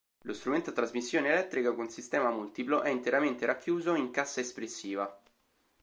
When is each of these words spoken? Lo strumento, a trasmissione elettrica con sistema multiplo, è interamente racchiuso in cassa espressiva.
Lo 0.23 0.33
strumento, 0.33 0.71
a 0.71 0.73
trasmissione 0.73 1.29
elettrica 1.29 1.75
con 1.75 1.91
sistema 1.91 2.31
multiplo, 2.31 2.81
è 2.81 2.89
interamente 2.89 3.45
racchiuso 3.45 3.93
in 3.93 4.09
cassa 4.09 4.39
espressiva. 4.39 5.15